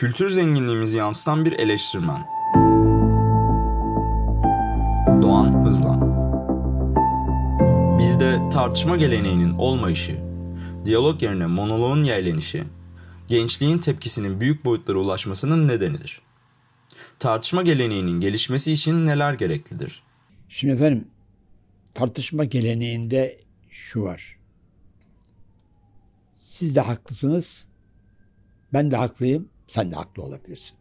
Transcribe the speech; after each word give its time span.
Kültür 0.00 0.28
zenginliğimizi 0.30 0.96
yansıtan 0.96 1.44
bir 1.44 1.52
eleştirmen. 1.52 2.26
Doğan 5.22 5.64
Hızlan 5.64 6.00
Bizde 7.98 8.48
tartışma 8.52 8.96
geleneğinin 8.96 9.52
olmayışı, 9.52 10.20
diyalog 10.84 11.22
yerine 11.22 11.46
monoloğun 11.46 12.04
yerlenişi, 12.04 12.64
gençliğin 13.28 13.78
tepkisinin 13.78 14.40
büyük 14.40 14.64
boyutlara 14.64 14.98
ulaşmasının 14.98 15.68
nedenidir. 15.68 16.20
Tartışma 17.18 17.62
geleneğinin 17.62 18.20
gelişmesi 18.20 18.72
için 18.72 19.06
neler 19.06 19.34
gereklidir? 19.34 20.02
Şimdi 20.48 20.74
efendim 20.74 21.08
tartışma 21.94 22.44
geleneğinde 22.44 23.38
şu 23.70 24.02
var. 24.02 24.36
Siz 26.36 26.76
de 26.76 26.80
haklısınız. 26.80 27.64
Ben 28.72 28.90
de 28.90 28.96
haklıyım. 28.96 29.48
Sen 29.70 29.90
de 29.90 29.96
haklı 29.96 30.22
olabilirsin. 30.22 30.76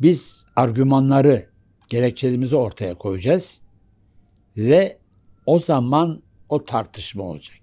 Biz 0.00 0.46
argümanları, 0.56 1.48
gerekçelerimizi 1.88 2.56
ortaya 2.56 2.94
koyacağız 2.94 3.60
ve 4.56 4.98
o 5.46 5.60
zaman 5.60 6.22
o 6.48 6.64
tartışma 6.64 7.22
olacak. 7.22 7.56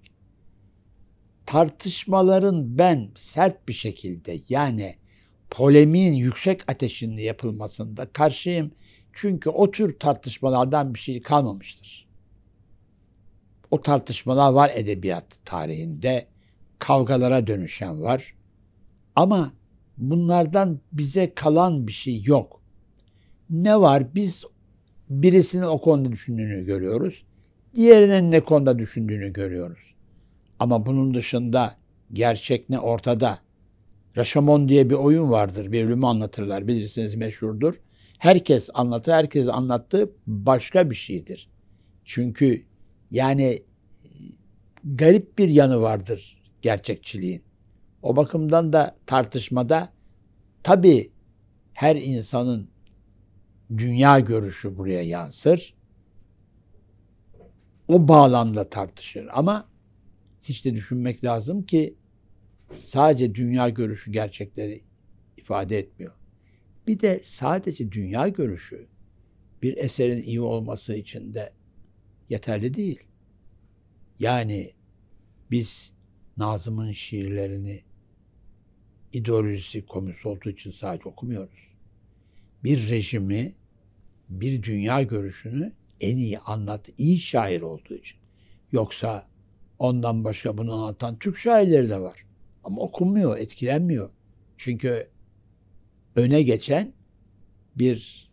Tartışmaların 1.46 2.78
ben 2.78 3.10
sert 3.16 3.68
bir 3.68 3.72
şekilde 3.72 4.38
yani 4.48 4.96
polemiğin 5.50 6.12
yüksek 6.12 6.70
ateşinde 6.70 7.22
yapılmasında 7.22 8.12
karşıyım. 8.12 8.72
Çünkü 9.12 9.50
o 9.50 9.70
tür 9.70 9.98
tartışmalardan 9.98 10.94
bir 10.94 10.98
şey 10.98 11.22
kalmamıştır. 11.22 12.08
O 13.70 13.82
tartışmalar 13.82 14.52
var 14.52 14.70
edebiyat 14.74 15.38
tarihinde. 15.44 16.26
Kavgalara 16.78 17.46
dönüşen 17.46 18.02
var. 18.02 18.34
Ama 19.16 19.52
bunlardan 19.98 20.80
bize 20.92 21.34
kalan 21.34 21.86
bir 21.86 21.92
şey 21.92 22.22
yok. 22.22 22.60
Ne 23.50 23.80
var? 23.80 24.14
Biz 24.14 24.44
birisinin 25.10 25.66
o 25.66 25.80
konuda 25.80 26.12
düşündüğünü 26.12 26.64
görüyoruz. 26.64 27.24
Diğerinin 27.74 28.30
ne 28.30 28.40
konuda 28.40 28.78
düşündüğünü 28.78 29.32
görüyoruz. 29.32 29.94
Ama 30.58 30.86
bunun 30.86 31.14
dışında 31.14 31.74
gerçek 32.12 32.70
ne 32.70 32.78
ortada. 32.78 33.38
Raşamon 34.16 34.68
diye 34.68 34.90
bir 34.90 34.94
oyun 34.94 35.30
vardır. 35.30 35.72
Bir 35.72 35.86
bölümü 35.86 36.06
anlatırlar. 36.06 36.68
Bilirsiniz 36.68 37.14
meşhurdur. 37.14 37.74
Herkes 38.18 38.70
anlatır. 38.74 39.12
Herkes 39.12 39.48
anlattığı 39.48 40.10
başka 40.26 40.90
bir 40.90 40.94
şeydir. 40.94 41.48
Çünkü 42.04 42.64
yani 43.10 43.62
garip 44.84 45.38
bir 45.38 45.48
yanı 45.48 45.80
vardır 45.80 46.42
gerçekçiliğin. 46.62 47.42
O 48.02 48.16
bakımdan 48.16 48.72
da 48.72 48.96
tartışmada 49.06 49.88
tabii 50.66 51.12
her 51.72 51.96
insanın 51.96 52.70
dünya 53.76 54.20
görüşü 54.20 54.78
buraya 54.78 55.02
yansır. 55.02 55.74
O 57.88 58.08
bağlamda 58.08 58.70
tartışır 58.70 59.28
ama 59.32 59.68
hiç 60.42 60.64
de 60.64 60.74
düşünmek 60.74 61.24
lazım 61.24 61.62
ki 61.62 61.94
sadece 62.72 63.34
dünya 63.34 63.68
görüşü 63.68 64.12
gerçekleri 64.12 64.82
ifade 65.36 65.78
etmiyor. 65.78 66.12
Bir 66.86 67.00
de 67.00 67.20
sadece 67.22 67.92
dünya 67.92 68.28
görüşü 68.28 68.86
bir 69.62 69.76
eserin 69.76 70.22
iyi 70.22 70.40
olması 70.40 70.94
için 70.94 71.34
de 71.34 71.52
yeterli 72.28 72.74
değil. 72.74 73.00
Yani 74.18 74.72
biz 75.50 75.92
Nazım'ın 76.36 76.92
şiirlerini 76.92 77.82
ideolojisi 79.16 79.86
komünist 79.86 80.26
olduğu 80.26 80.50
için 80.50 80.70
sadece 80.70 81.08
okumuyoruz. 81.08 81.68
Bir 82.64 82.90
rejimi, 82.90 83.54
bir 84.28 84.62
dünya 84.62 85.02
görüşünü 85.02 85.72
en 86.00 86.16
iyi 86.16 86.38
anlat, 86.38 86.88
iyi 86.98 87.18
şair 87.18 87.62
olduğu 87.62 87.94
için. 87.94 88.18
Yoksa 88.72 89.28
ondan 89.78 90.24
başka 90.24 90.58
bunu 90.58 90.74
anlatan 90.74 91.18
Türk 91.18 91.38
şairleri 91.38 91.90
de 91.90 92.00
var. 92.00 92.24
Ama 92.64 92.82
okunmuyor, 92.82 93.38
etkilenmiyor. 93.38 94.10
Çünkü 94.56 95.08
öne 96.16 96.42
geçen 96.42 96.92
bir 97.76 98.30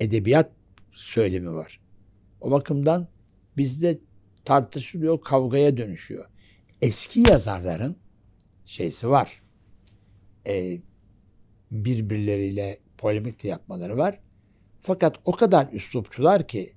edebiyat 0.00 0.52
söylemi 0.92 1.52
var. 1.52 1.80
O 2.40 2.50
bakımdan 2.50 3.08
bizde 3.56 3.98
tartışılıyor, 4.44 5.20
kavgaya 5.20 5.76
dönüşüyor. 5.76 6.24
Eski 6.82 7.24
yazarların 7.30 7.96
şeysi 8.64 9.08
var. 9.08 9.41
E, 10.46 10.80
birbirleriyle 11.70 12.78
polemik 12.98 13.42
de 13.42 13.48
yapmaları 13.48 13.98
var. 13.98 14.18
Fakat 14.80 15.16
o 15.24 15.32
kadar 15.32 15.68
üslupçular 15.72 16.48
ki 16.48 16.72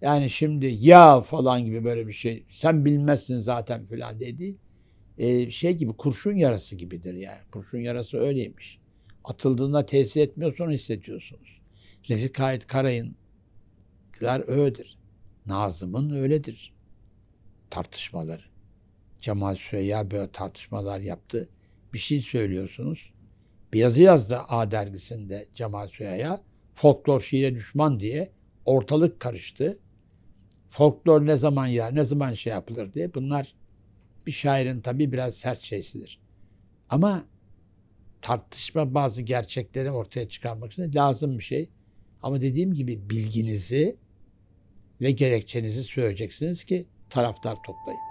yani 0.00 0.30
şimdi 0.30 0.66
ya 0.66 1.20
falan 1.20 1.64
gibi 1.64 1.84
böyle 1.84 2.06
bir 2.06 2.12
şey 2.12 2.44
sen 2.50 2.84
bilmezsin 2.84 3.38
zaten 3.38 3.86
filan 3.86 4.20
dedi. 4.20 4.56
E, 5.18 5.50
şey 5.50 5.72
gibi 5.72 5.92
kurşun 5.92 6.36
yarası 6.36 6.76
gibidir 6.76 7.14
yani. 7.14 7.40
Kurşun 7.52 7.78
yarası 7.78 8.18
öyleymiş. 8.18 8.78
Atıldığında 9.24 9.86
tesir 9.86 10.20
etmiyor 10.20 10.56
sonra 10.56 10.72
hissediyorsunuz. 10.72 11.60
Refik 12.08 12.38
Halit 12.38 12.66
Karayınlar 12.66 13.14
öyledir. 14.48 14.98
Nazım'ın 15.46 16.10
öyledir. 16.10 16.74
Tartışmaları. 17.70 18.42
Cemal 19.20 19.54
Süreya 19.54 20.10
böyle 20.10 20.32
tartışmalar 20.32 21.00
yaptı. 21.00 21.48
Bir 21.92 21.98
şey 21.98 22.20
söylüyorsunuz. 22.20 23.12
Bir 23.72 23.78
yazı 23.78 24.02
yazdı 24.02 24.38
A 24.48 24.70
dergisinde 24.70 25.48
Cemal 25.54 25.88
Süreya. 25.88 26.42
Folklor 26.74 27.20
şiire 27.20 27.54
düşman 27.54 28.00
diye 28.00 28.32
ortalık 28.64 29.20
karıştı. 29.20 29.78
Folklor 30.68 31.26
ne 31.26 31.36
zaman 31.36 31.66
ya, 31.66 31.90
ne 31.90 32.04
zaman 32.04 32.34
şey 32.34 32.52
yapılır 32.52 32.92
diye. 32.92 33.14
Bunlar 33.14 33.54
bir 34.26 34.32
şairin 34.32 34.80
tabii 34.80 35.12
biraz 35.12 35.34
sert 35.34 35.60
şeysidir. 35.60 36.20
Ama 36.88 37.24
tartışma 38.20 38.94
bazı 38.94 39.22
gerçekleri 39.22 39.90
ortaya 39.90 40.28
çıkarmak 40.28 40.72
için 40.72 40.94
lazım 40.94 41.38
bir 41.38 41.44
şey. 41.44 41.70
Ama 42.22 42.40
dediğim 42.40 42.74
gibi 42.74 43.10
bilginizi 43.10 43.96
ve 45.00 45.10
gerekçenizi 45.10 45.84
söyleyeceksiniz 45.84 46.64
ki 46.64 46.86
taraftar 47.10 47.56
toplayın. 47.66 48.07